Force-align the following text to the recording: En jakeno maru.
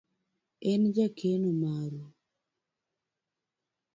En 0.69 0.81
jakeno 0.95 1.51
maru. 1.61 2.01